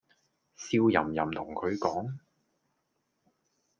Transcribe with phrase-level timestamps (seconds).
[0.55, 2.07] 笑淫淫同佢講